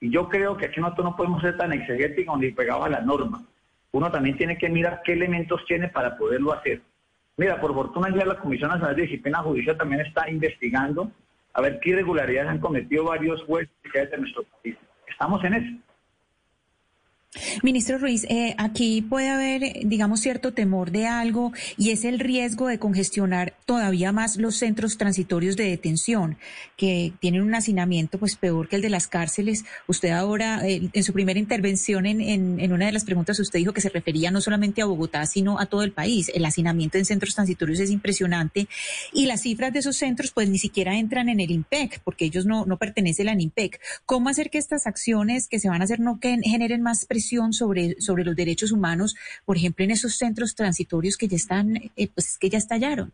Y 0.00 0.10
yo 0.10 0.28
creo 0.28 0.56
que 0.56 0.66
aquí 0.66 0.80
nosotros 0.80 1.10
no 1.10 1.16
podemos 1.16 1.42
ser 1.42 1.58
tan 1.58 1.72
exegéticos 1.72 2.38
ni 2.38 2.52
pegados 2.52 2.86
a 2.86 2.88
la 2.88 3.00
norma. 3.02 3.44
Uno 3.92 4.10
también 4.10 4.36
tiene 4.36 4.56
que 4.56 4.70
mirar 4.70 5.02
qué 5.04 5.12
elementos 5.12 5.62
tiene 5.66 5.88
para 5.88 6.16
poderlo 6.16 6.52
hacer. 6.52 6.80
Mira, 7.40 7.58
por 7.58 7.72
fortuna 7.72 8.14
ya 8.14 8.26
la 8.26 8.38
Comisión 8.38 8.68
Nacional 8.68 8.94
de 8.94 9.00
Disciplina 9.00 9.38
Judicial 9.38 9.78
también 9.78 10.02
está 10.02 10.28
investigando 10.28 11.10
a 11.54 11.62
ver 11.62 11.80
qué 11.80 11.88
irregularidades 11.88 12.50
han 12.50 12.58
cometido 12.58 13.04
varios 13.04 13.42
jueces 13.44 13.70
de 13.94 14.18
nuestro 14.18 14.42
país. 14.42 14.76
Estamos 15.08 15.42
en 15.44 15.54
eso. 15.54 15.89
Ministro 17.62 17.96
Ruiz, 17.98 18.24
eh, 18.24 18.56
aquí 18.58 19.02
puede 19.02 19.28
haber, 19.28 19.86
digamos, 19.86 20.18
cierto 20.18 20.52
temor 20.52 20.90
de 20.90 21.06
algo 21.06 21.52
y 21.76 21.90
es 21.90 22.04
el 22.04 22.18
riesgo 22.18 22.66
de 22.66 22.80
congestionar 22.80 23.54
todavía 23.66 24.10
más 24.10 24.36
los 24.36 24.56
centros 24.56 24.98
transitorios 24.98 25.56
de 25.56 25.70
detención, 25.70 26.38
que 26.76 27.12
tienen 27.20 27.42
un 27.42 27.54
hacinamiento 27.54 28.18
pues 28.18 28.34
peor 28.34 28.68
que 28.68 28.74
el 28.74 28.82
de 28.82 28.90
las 28.90 29.06
cárceles. 29.06 29.64
Usted 29.86 30.10
ahora, 30.10 30.66
eh, 30.66 30.90
en 30.92 31.04
su 31.04 31.12
primera 31.12 31.38
intervención 31.38 32.04
en, 32.04 32.20
en, 32.20 32.72
una 32.72 32.86
de 32.86 32.92
las 32.92 33.04
preguntas, 33.04 33.38
usted 33.38 33.60
dijo 33.60 33.72
que 33.72 33.80
se 33.80 33.90
refería 33.90 34.32
no 34.32 34.40
solamente 34.40 34.82
a 34.82 34.86
Bogotá, 34.86 35.24
sino 35.24 35.60
a 35.60 35.66
todo 35.66 35.84
el 35.84 35.92
país. 35.92 36.32
El 36.34 36.44
hacinamiento 36.44 36.98
en 36.98 37.04
centros 37.04 37.36
transitorios 37.36 37.78
es 37.78 37.90
impresionante 37.90 38.66
y 39.12 39.26
las 39.26 39.42
cifras 39.42 39.72
de 39.72 39.78
esos 39.78 39.96
centros 39.96 40.32
pues 40.32 40.48
ni 40.48 40.58
siquiera 40.58 40.98
entran 40.98 41.28
en 41.28 41.38
el 41.38 41.52
IMPEC, 41.52 42.00
porque 42.02 42.24
ellos 42.24 42.44
no, 42.44 42.66
no 42.66 42.76
pertenecen 42.76 43.28
al 43.28 43.40
IMPEC. 43.40 43.80
¿Cómo 44.04 44.30
hacer 44.30 44.50
que 44.50 44.58
estas 44.58 44.88
acciones 44.88 45.46
que 45.46 45.60
se 45.60 45.68
van 45.68 45.80
a 45.80 45.84
hacer 45.84 46.00
no 46.00 46.18
generen 46.20 46.82
más 46.82 47.06
presión? 47.06 47.19
Sobre, 47.52 48.00
sobre 48.00 48.24
los 48.24 48.36
derechos 48.36 48.72
humanos, 48.72 49.16
por 49.44 49.56
ejemplo, 49.56 49.84
en 49.84 49.92
esos 49.92 50.16
centros 50.16 50.54
transitorios 50.54 51.16
que 51.16 51.28
ya 51.28 51.36
están, 51.36 51.76
eh, 51.76 52.08
pues 52.14 52.38
que 52.38 52.48
ya 52.48 52.58
estallaron? 52.58 53.12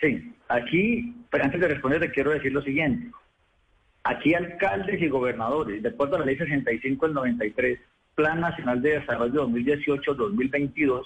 Sí, 0.00 0.34
aquí, 0.48 1.14
pero 1.30 1.44
antes 1.44 1.60
de 1.60 1.68
responder, 1.68 2.00
te 2.00 2.10
quiero 2.10 2.32
decir 2.32 2.52
lo 2.52 2.62
siguiente. 2.62 3.10
Aquí 4.04 4.34
alcaldes 4.34 5.00
y 5.00 5.08
gobernadores, 5.08 5.82
de 5.82 5.88
acuerdo 5.88 6.16
a 6.16 6.18
la 6.20 6.26
ley 6.26 6.36
65 6.36 7.06
del 7.06 7.14
93, 7.14 7.78
Plan 8.14 8.40
Nacional 8.40 8.82
de 8.82 8.98
Desarrollo 8.98 9.48
2018-2022, 9.48 11.04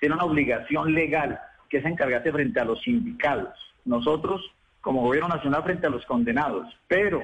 tiene 0.00 0.14
una 0.16 0.24
obligación 0.24 0.92
legal 0.92 1.38
que 1.70 1.78
es 1.78 1.84
encargarse 1.84 2.32
frente 2.32 2.60
a 2.60 2.64
los 2.64 2.82
sindicados. 2.82 3.54
Nosotros, 3.84 4.42
como 4.80 5.02
gobierno 5.02 5.28
nacional, 5.28 5.62
frente 5.62 5.86
a 5.86 5.90
los 5.90 6.04
condenados. 6.06 6.74
Pero 6.88 7.22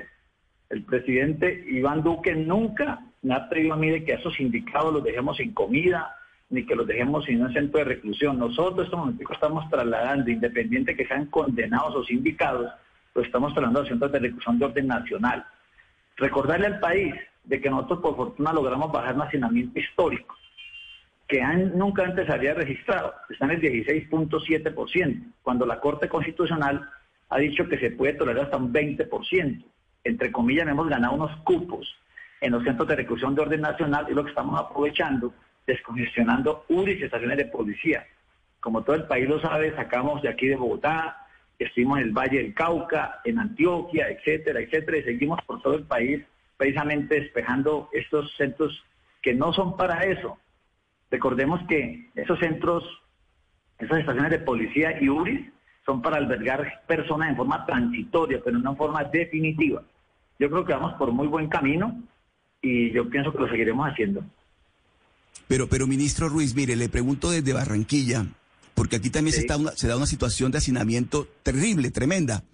el 0.70 0.84
presidente 0.84 1.64
Iván 1.68 2.02
Duque 2.02 2.34
nunca 2.34 3.00
me 3.22 3.34
ha 3.34 3.48
pedido 3.48 3.74
a 3.74 3.76
mí 3.76 3.90
de 3.90 4.04
que 4.04 4.14
a 4.14 4.16
esos 4.16 4.34
sindicados 4.34 4.94
los 4.94 5.04
dejemos 5.04 5.36
sin 5.36 5.52
comida, 5.52 6.16
ni 6.48 6.64
que 6.64 6.74
los 6.74 6.86
dejemos 6.86 7.24
sin 7.24 7.42
un 7.42 7.52
centro 7.52 7.78
de 7.78 7.84
reclusión. 7.84 8.38
Nosotros 8.38 8.78
en 8.78 8.84
este 8.84 8.96
momento 8.96 9.32
estamos 9.32 9.68
trasladando, 9.68 10.30
independiente 10.30 10.96
que 10.96 11.06
sean 11.06 11.26
condenados 11.26 11.96
o 11.96 12.04
sindicados, 12.04 12.72
lo 13.14 13.22
estamos 13.22 13.52
trasladando 13.52 13.82
a 13.82 13.86
centros 13.86 14.12
de 14.12 14.18
reclusión 14.20 14.58
de 14.58 14.64
orden 14.64 14.86
nacional. 14.86 15.44
Recordarle 16.16 16.66
al 16.66 16.80
país 16.80 17.14
de 17.44 17.60
que 17.60 17.70
nosotros 17.70 18.00
por 18.00 18.16
fortuna 18.16 18.52
logramos 18.52 18.92
bajar 18.92 19.16
un 19.16 19.22
hacinamiento 19.22 19.78
histórico, 19.78 20.36
que 21.26 21.42
nunca 21.74 22.04
antes 22.04 22.28
había 22.30 22.54
registrado, 22.54 23.14
está 23.28 23.46
en 23.46 23.52
el 23.52 23.60
16.7%, 23.60 25.32
cuando 25.42 25.66
la 25.66 25.80
Corte 25.80 26.08
Constitucional 26.08 26.88
ha 27.28 27.38
dicho 27.38 27.68
que 27.68 27.78
se 27.78 27.90
puede 27.90 28.14
tolerar 28.14 28.44
hasta 28.44 28.56
un 28.56 28.72
20%. 28.72 29.64
Entre 30.04 30.32
comillas, 30.32 30.66
hemos 30.66 30.88
ganado 30.88 31.14
unos 31.14 31.36
cupos 31.40 31.96
en 32.40 32.52
los 32.52 32.64
centros 32.64 32.88
de 32.88 32.96
reclusión 32.96 33.34
de 33.34 33.42
orden 33.42 33.60
nacional 33.60 34.06
y 34.08 34.14
lo 34.14 34.24
que 34.24 34.30
estamos 34.30 34.58
aprovechando, 34.58 35.34
descongestionando 35.66 36.64
URIs 36.68 37.00
y 37.00 37.04
estaciones 37.04 37.36
de 37.36 37.44
policía. 37.46 38.06
Como 38.60 38.82
todo 38.82 38.96
el 38.96 39.04
país 39.04 39.28
lo 39.28 39.40
sabe, 39.40 39.74
sacamos 39.74 40.22
de 40.22 40.28
aquí 40.28 40.46
de 40.46 40.56
Bogotá, 40.56 41.26
estuvimos 41.58 41.98
en 41.98 42.04
el 42.04 42.12
Valle 42.12 42.38
del 42.38 42.54
Cauca, 42.54 43.20
en 43.24 43.38
Antioquia, 43.38 44.08
etcétera, 44.08 44.60
etcétera, 44.60 44.98
y 44.98 45.02
seguimos 45.02 45.40
por 45.46 45.60
todo 45.60 45.74
el 45.74 45.84
país 45.84 46.22
precisamente 46.56 47.20
despejando 47.20 47.88
estos 47.92 48.34
centros 48.36 48.84
que 49.22 49.34
no 49.34 49.52
son 49.52 49.76
para 49.76 50.04
eso. 50.04 50.38
Recordemos 51.10 51.60
que 51.68 52.10
esos 52.14 52.38
centros, 52.38 52.84
esas 53.78 53.98
estaciones 53.98 54.30
de 54.30 54.40
policía 54.40 55.00
y 55.00 55.08
URIs 55.08 55.50
son 55.90 56.02
para 56.02 56.18
albergar 56.18 56.82
personas 56.86 57.30
en 57.30 57.36
forma 57.36 57.66
transitoria, 57.66 58.40
pero 58.44 58.58
no 58.60 58.70
en 58.70 58.76
forma 58.76 59.02
definitiva. 59.02 59.82
Yo 60.38 60.48
creo 60.48 60.64
que 60.64 60.72
vamos 60.72 60.94
por 60.94 61.10
muy 61.10 61.26
buen 61.26 61.48
camino 61.48 62.00
y 62.62 62.92
yo 62.92 63.10
pienso 63.10 63.32
que 63.32 63.38
lo 63.38 63.48
seguiremos 63.48 63.88
haciendo. 63.88 64.24
Pero, 65.48 65.68
pero 65.68 65.88
ministro 65.88 66.28
Ruiz, 66.28 66.54
mire, 66.54 66.76
le 66.76 66.88
pregunto 66.88 67.28
desde 67.28 67.52
Barranquilla, 67.52 68.24
porque 68.74 68.96
aquí 68.96 69.10
también 69.10 69.34
se, 69.34 69.40
está 69.40 69.58
se 69.74 69.88
da 69.88 69.96
una 69.96 70.06
situación 70.06 70.52
de 70.52 70.58
hacinamiento 70.58 71.26
terrible, 71.42 71.90
tremenda. 71.90 72.44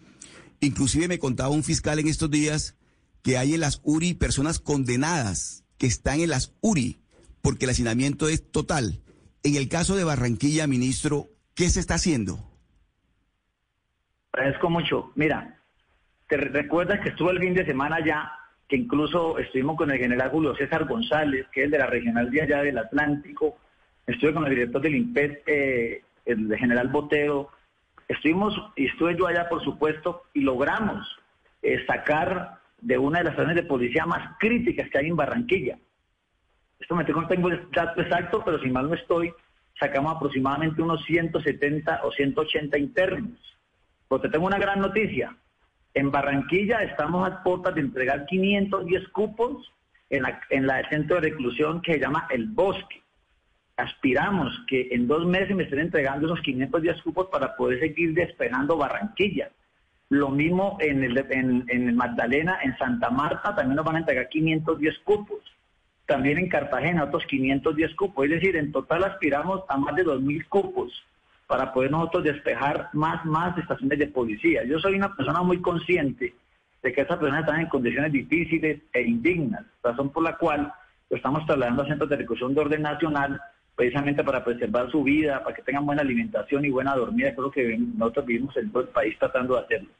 Inclusive 0.60 1.06
me 1.06 1.18
contaba 1.18 1.50
un 1.50 1.62
fiscal 1.62 1.98
en 1.98 2.08
estos 2.08 2.30
días 2.30 2.74
que 3.22 3.36
hay 3.36 3.52
en 3.52 3.60
las 3.60 3.82
URI 3.84 4.14
personas 4.14 4.60
condenadas 4.60 5.62
que 5.76 5.86
están 5.86 6.20
en 6.20 6.30
las 6.30 6.54
URI 6.62 6.96
porque 7.42 7.66
el 7.66 7.72
hacinamiento 7.72 8.28
es 8.28 8.50
total. 8.50 9.02
En 9.42 9.56
el 9.56 9.68
caso 9.68 9.94
de 9.94 10.04
Barranquilla, 10.04 10.66
ministro, 10.66 11.28
¿qué 11.54 11.68
se 11.68 11.80
está 11.80 11.96
haciendo? 11.96 12.55
Agradezco 14.36 14.68
mucho. 14.68 15.12
Mira, 15.14 15.56
te 16.28 16.36
recuerdas 16.36 17.00
que 17.00 17.08
estuvo 17.08 17.30
el 17.30 17.40
fin 17.40 17.54
de 17.54 17.64
semana 17.64 18.04
ya 18.04 18.30
que 18.68 18.76
incluso 18.76 19.38
estuvimos 19.38 19.76
con 19.76 19.90
el 19.90 19.98
general 19.98 20.28
Julio 20.28 20.54
César 20.54 20.84
González, 20.84 21.46
que 21.52 21.64
es 21.64 21.70
de 21.70 21.78
la 21.78 21.86
regional 21.86 22.30
de 22.30 22.42
allá 22.42 22.62
del 22.62 22.76
Atlántico, 22.76 23.56
estuve 24.06 24.34
con 24.34 24.44
el 24.44 24.50
director 24.50 24.82
del 24.82 24.96
IMPED, 24.96 25.38
eh, 25.46 26.02
el 26.26 26.54
general 26.56 26.88
Botero, 26.88 27.48
estuvimos, 28.08 28.54
y 28.76 28.86
estuve 28.86 29.16
yo 29.16 29.26
allá 29.26 29.48
por 29.48 29.64
supuesto, 29.64 30.24
y 30.34 30.40
logramos 30.40 31.06
eh, 31.62 31.82
sacar 31.86 32.58
de 32.82 32.98
una 32.98 33.20
de 33.20 33.24
las 33.24 33.36
zonas 33.36 33.54
de 33.54 33.62
policía 33.62 34.04
más 34.04 34.36
críticas 34.38 34.90
que 34.90 34.98
hay 34.98 35.06
en 35.06 35.16
Barranquilla. 35.16 35.78
Esto 36.78 36.94
me 36.94 37.04
no 37.04 37.26
tengo 37.26 37.48
el 37.48 37.70
dato 37.70 38.02
exacto, 38.02 38.42
pero 38.44 38.58
si 38.58 38.68
mal 38.68 38.88
no 38.88 38.94
estoy, 38.96 39.32
sacamos 39.80 40.14
aproximadamente 40.14 40.82
unos 40.82 41.02
170 41.06 42.00
o 42.04 42.12
180 42.12 42.78
internos. 42.78 43.55
Porque 44.08 44.28
tengo 44.28 44.46
una 44.46 44.58
gran 44.58 44.80
noticia, 44.80 45.36
en 45.94 46.10
Barranquilla 46.10 46.82
estamos 46.82 47.26
a 47.26 47.42
puertas 47.42 47.74
de 47.74 47.80
entregar 47.80 48.26
510 48.26 49.08
cupos 49.08 49.72
en 50.10 50.22
la, 50.22 50.40
en 50.50 50.66
la 50.66 50.88
centro 50.88 51.16
de 51.16 51.30
reclusión 51.30 51.80
que 51.80 51.94
se 51.94 52.00
llama 52.00 52.26
El 52.30 52.48
Bosque. 52.48 53.02
Aspiramos 53.76 54.52
que 54.68 54.88
en 54.92 55.08
dos 55.08 55.26
meses 55.26 55.56
me 55.56 55.64
estén 55.64 55.80
entregando 55.80 56.26
esos 56.26 56.40
510 56.42 57.02
cupos 57.02 57.28
para 57.32 57.56
poder 57.56 57.80
seguir 57.80 58.14
despejando 58.14 58.76
Barranquilla. 58.76 59.50
Lo 60.08 60.28
mismo 60.28 60.78
en 60.80 61.02
el, 61.02 61.18
en, 61.30 61.64
en 61.68 61.96
Magdalena, 61.96 62.58
en 62.62 62.76
Santa 62.78 63.10
Marta, 63.10 63.56
también 63.56 63.76
nos 63.76 63.84
van 63.84 63.96
a 63.96 64.00
entregar 64.00 64.28
510 64.28 64.98
cupos. 64.98 65.40
También 66.06 66.38
en 66.38 66.48
Cartagena 66.48 67.04
otros 67.04 67.24
510 67.26 67.94
cupos. 67.96 68.26
Es 68.26 68.30
decir, 68.30 68.54
en 68.54 68.70
total 68.70 69.02
aspiramos 69.04 69.62
a 69.68 69.76
más 69.76 69.96
de 69.96 70.04
2.000 70.04 70.46
cupos 70.48 70.92
para 71.46 71.72
poder 71.72 71.90
nosotros 71.90 72.24
despejar 72.24 72.88
más, 72.92 73.24
más 73.24 73.56
estaciones 73.58 73.98
de 73.98 74.08
policía. 74.08 74.64
Yo 74.64 74.78
soy 74.78 74.96
una 74.96 75.14
persona 75.14 75.42
muy 75.42 75.60
consciente 75.60 76.34
de 76.82 76.92
que 76.92 77.00
estas 77.00 77.18
personas 77.18 77.40
están 77.40 77.60
en 77.60 77.68
condiciones 77.68 78.12
difíciles 78.12 78.80
e 78.92 79.02
indignas, 79.02 79.64
razón 79.82 80.10
por 80.10 80.22
la 80.22 80.36
cual 80.36 80.72
estamos 81.10 81.46
trasladando 81.46 81.82
a 81.82 81.86
centros 81.86 82.10
de 82.10 82.16
reclusión 82.16 82.54
de 82.54 82.60
orden 82.60 82.82
nacional 82.82 83.40
precisamente 83.76 84.24
para 84.24 84.42
preservar 84.42 84.90
su 84.90 85.02
vida, 85.02 85.42
para 85.44 85.54
que 85.54 85.62
tengan 85.62 85.84
buena 85.84 86.02
alimentación 86.02 86.64
y 86.64 86.70
buena 86.70 86.96
dormida, 86.96 87.34
creo 87.34 87.50
que 87.50 87.76
nosotros 87.76 88.26
vivimos 88.26 88.56
en 88.56 88.72
todo 88.72 88.82
el 88.82 88.88
país 88.88 89.16
tratando 89.18 89.54
de 89.54 89.60
hacerlo. 89.60 89.90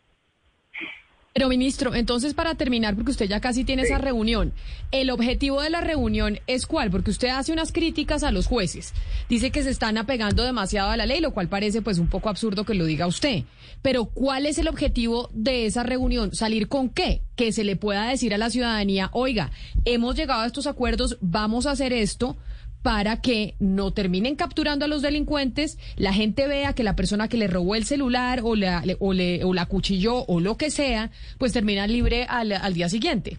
Pero 1.37 1.51
ministro, 1.51 1.95
entonces 1.95 2.33
para 2.33 2.55
terminar, 2.55 2.95
porque 2.95 3.11
usted 3.11 3.29
ya 3.29 3.41
casi 3.41 3.63
tiene 3.63 3.83
esa 3.83 3.99
reunión, 3.99 4.55
¿el 4.91 5.11
objetivo 5.11 5.61
de 5.61 5.69
la 5.69 5.83
reunión 5.83 6.39
es 6.47 6.65
cuál? 6.65 6.91
Porque 6.91 7.11
usted 7.11 7.29
hace 7.29 7.53
unas 7.53 7.73
críticas 7.73 8.23
a 8.23 8.31
los 8.31 8.47
jueces, 8.47 8.95
dice 9.29 9.51
que 9.51 9.63
se 9.63 9.69
están 9.69 9.99
apegando 9.99 10.45
demasiado 10.45 10.89
a 10.89 10.97
la 10.97 11.05
ley, 11.05 11.21
lo 11.21 11.33
cual 11.33 11.51
parece 11.51 11.83
pues 11.83 11.99
un 11.99 12.09
poco 12.09 12.31
absurdo 12.31 12.65
que 12.65 12.73
lo 12.73 12.87
diga 12.87 13.07
usted. 13.07 13.45
Pero 13.83 14.07
¿cuál 14.07 14.47
es 14.47 14.57
el 14.57 14.67
objetivo 14.67 15.29
de 15.35 15.67
esa 15.67 15.83
reunión? 15.83 16.35
¿Salir 16.35 16.69
con 16.69 16.89
qué? 16.89 17.21
Que 17.37 17.53
se 17.53 17.65
le 17.65 17.77
pueda 17.77 18.09
decir 18.09 18.33
a 18.33 18.39
la 18.39 18.49
ciudadanía, 18.49 19.11
oiga, 19.13 19.51
hemos 19.85 20.17
llegado 20.17 20.41
a 20.41 20.47
estos 20.47 20.67
acuerdos, 20.67 21.19
vamos 21.21 21.67
a 21.67 21.73
hacer 21.73 21.93
esto 21.93 22.39
para 22.87 23.21
que 23.21 23.57
no 23.59 23.91
terminen 23.91 24.37
capturando 24.37 24.85
a 24.85 24.89
los 24.89 25.03
delincuentes, 25.03 25.77
la 25.97 26.13
gente 26.13 26.47
vea 26.47 26.73
que 26.73 26.85
la 26.85 26.95
persona 26.95 27.27
que 27.27 27.37
le 27.37 27.49
robó 27.49 27.75
el 27.75 27.83
celular 27.83 28.43
o 28.45 28.55
la, 28.55 28.85
o 29.01 29.13
le, 29.13 29.43
o 29.43 29.53
la 29.55 29.67
cuchilló 29.67 30.25
o 30.29 30.39
lo 30.39 30.57
que 30.57 30.71
sea, 30.71 31.11
pues 31.37 31.53
termina 31.53 31.89
libre 31.89 32.27
al, 32.29 32.53
al 32.53 32.75
día 32.75 32.89
siguiente. 32.89 33.39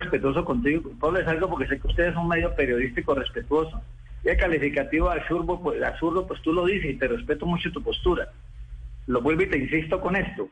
Respetuoso 0.00 0.44
contigo, 0.44 0.90
Pablo, 0.98 1.20
es 1.20 1.28
algo 1.28 1.48
porque 1.48 1.68
sé 1.68 1.78
que 1.78 1.86
ustedes 1.86 2.14
son 2.14 2.26
medio 2.26 2.52
periodístico 2.56 3.14
respetuoso. 3.14 3.80
Y 4.24 4.30
el 4.30 4.36
calificativo 4.36 5.10
absurdo, 5.10 5.60
pues, 5.62 5.80
absurdo, 5.84 6.26
pues 6.26 6.42
tú 6.42 6.52
lo 6.52 6.66
dices 6.66 6.90
y 6.90 6.98
te 6.98 7.06
respeto 7.06 7.46
mucho 7.46 7.70
tu 7.70 7.80
postura. 7.80 8.32
Lo 9.06 9.22
vuelvo 9.22 9.42
y 9.42 9.50
te 9.50 9.58
insisto 9.58 10.00
con 10.00 10.16
esto. 10.16 10.48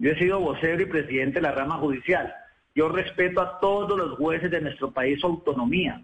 Yo 0.00 0.10
he 0.10 0.18
sido 0.18 0.40
vocero 0.40 0.82
y 0.82 0.86
presidente 0.86 1.34
de 1.34 1.42
la 1.42 1.52
rama 1.52 1.76
judicial 1.76 2.34
yo 2.76 2.90
respeto 2.90 3.40
a 3.40 3.58
todos 3.58 3.98
los 3.98 4.18
jueces 4.18 4.50
de 4.50 4.60
nuestro 4.60 4.90
país 4.90 5.18
su 5.18 5.26
autonomía, 5.26 6.02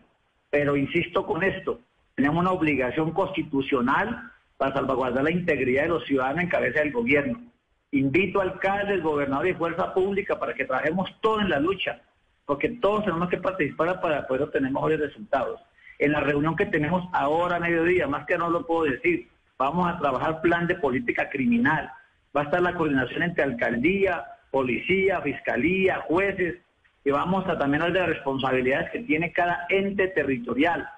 pero 0.49 0.75
insisto 0.75 1.27
con 1.27 1.45
esto, 1.45 1.81
tenemos 2.15 2.41
una 2.41 2.51
obligación 2.51 3.13
constitucional 3.13 4.31
para 4.57 4.73
salvaguardar 4.73 5.23
la 5.23 5.31
integridad 5.31 5.83
de 5.83 5.89
los 5.91 6.05
ciudadanos 6.07 6.45
en 6.45 6.49
cabeza 6.49 6.81
del 6.81 6.91
gobierno. 6.91 7.43
Invito 7.91 8.41
al 8.41 8.53
alcaldes, 8.53 9.03
gobernador 9.03 9.49
y 9.49 9.55
fuerza 9.55 9.93
pública 9.93 10.39
para 10.39 10.55
que 10.55 10.65
trabajemos 10.65 11.11
todos 11.21 11.43
en 11.43 11.51
la 11.51 11.61
lucha, 11.61 12.01
porque 12.47 12.71
todos 12.71 13.05
tenemos 13.05 13.29
que 13.29 13.37
participar 13.37 14.01
para 14.01 14.27
poder 14.27 14.45
obtener 14.45 14.73
mejores 14.73 14.99
resultados. 14.99 15.61
En 15.99 16.13
la 16.13 16.21
reunión 16.21 16.57
que 16.57 16.67
tenemos 16.67 17.07
ahora 17.13 17.57
a 17.57 17.61
mediodía, 17.61 18.07
más 18.07 18.25
que 18.25 18.39
no 18.39 18.49
lo 18.49 18.67
puedo 18.67 18.91
decir, 18.91 19.29
vamos 19.59 19.93
a 19.93 19.99
trabajar 19.99 20.41
plan 20.41 20.67
de 20.67 20.77
política 20.77 21.29
criminal. 21.29 21.91
Va 22.35 22.41
a 22.41 22.45
estar 22.45 22.63
la 22.63 22.73
coordinación 22.73 23.25
entre 23.25 23.45
alcaldía, 23.45 24.25
policía, 24.53 25.21
fiscalía, 25.23 26.03
jueces, 26.07 26.59
y 27.05 27.11
vamos 27.11 27.49
a 27.49 27.59
también 27.59 27.83
hablar 27.83 27.95
de 27.95 28.01
las 28.07 28.17
responsabilidades 28.17 28.91
que 28.93 29.01
tiene 29.01 29.33
cada 29.33 29.67
ente 29.69 30.07
territorial, 30.09 30.89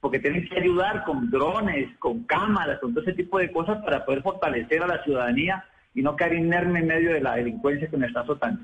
porque 0.00 0.18
tienen 0.18 0.48
que 0.48 0.58
ayudar 0.58 1.04
con 1.04 1.30
drones, 1.30 1.96
con 1.98 2.24
cámaras, 2.24 2.80
con 2.80 2.92
todo 2.92 3.04
ese 3.04 3.12
tipo 3.12 3.38
de 3.38 3.52
cosas 3.52 3.84
para 3.84 4.04
poder 4.04 4.22
fortalecer 4.22 4.82
a 4.82 4.88
la 4.88 5.04
ciudadanía 5.04 5.64
y 5.94 6.02
no 6.02 6.16
caer 6.16 6.34
inerme 6.34 6.80
en 6.80 6.86
medio 6.88 7.12
de 7.12 7.20
la 7.20 7.36
delincuencia 7.36 7.88
que 7.88 7.96
nos 7.96 8.08
está 8.08 8.22
azotando. 8.22 8.62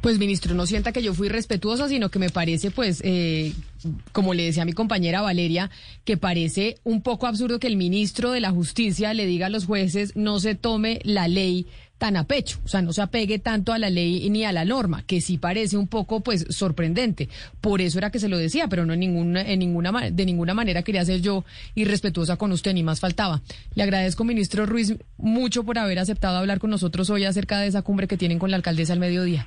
Pues 0.00 0.18
ministro, 0.18 0.54
no 0.54 0.66
sienta 0.66 0.92
que 0.92 1.02
yo 1.02 1.12
fui 1.12 1.28
respetuosa, 1.28 1.88
sino 1.88 2.08
que 2.08 2.18
me 2.18 2.30
parece, 2.30 2.70
pues, 2.70 3.02
eh, 3.04 3.52
como 4.12 4.32
le 4.32 4.44
decía 4.44 4.64
mi 4.64 4.72
compañera 4.72 5.20
Valeria, 5.20 5.70
que 6.04 6.16
parece 6.16 6.78
un 6.84 7.02
poco 7.02 7.26
absurdo 7.26 7.58
que 7.58 7.66
el 7.66 7.76
ministro 7.76 8.30
de 8.30 8.40
la 8.40 8.50
Justicia 8.50 9.12
le 9.12 9.26
diga 9.26 9.46
a 9.46 9.50
los 9.50 9.66
jueces 9.66 10.16
no 10.16 10.40
se 10.40 10.54
tome 10.54 11.00
la 11.04 11.28
ley 11.28 11.66
tan 11.98 12.16
a 12.16 12.24
pecho, 12.24 12.58
o 12.64 12.68
sea, 12.68 12.80
no 12.80 12.94
se 12.94 13.02
apegue 13.02 13.38
tanto 13.38 13.74
a 13.74 13.78
la 13.78 13.90
ley 13.90 14.30
ni 14.30 14.42
a 14.46 14.52
la 14.52 14.64
norma, 14.64 15.02
que 15.06 15.20
sí 15.20 15.36
parece 15.36 15.76
un 15.76 15.86
poco 15.86 16.20
pues 16.20 16.46
sorprendente. 16.48 17.28
Por 17.60 17.82
eso 17.82 17.98
era 17.98 18.10
que 18.10 18.18
se 18.18 18.30
lo 18.30 18.38
decía, 18.38 18.68
pero 18.68 18.86
no 18.86 18.94
en 18.94 19.00
ninguna, 19.00 19.42
en 19.42 19.58
ninguna, 19.58 20.10
de 20.10 20.24
ninguna 20.24 20.54
manera 20.54 20.82
quería 20.82 21.04
ser 21.04 21.20
yo 21.20 21.44
irrespetuosa 21.74 22.36
con 22.36 22.52
usted, 22.52 22.72
ni 22.72 22.82
más 22.82 23.00
faltaba. 23.00 23.42
Le 23.74 23.82
agradezco, 23.82 24.24
ministro 24.24 24.64
Ruiz, 24.64 24.94
mucho 25.18 25.62
por 25.62 25.76
haber 25.76 25.98
aceptado 25.98 26.38
hablar 26.38 26.58
con 26.58 26.70
nosotros 26.70 27.10
hoy 27.10 27.26
acerca 27.26 27.58
de 27.58 27.66
esa 27.66 27.82
cumbre 27.82 28.08
que 28.08 28.16
tienen 28.16 28.38
con 28.38 28.50
la 28.50 28.56
alcaldesa 28.56 28.94
al 28.94 28.98
mediodía. 28.98 29.46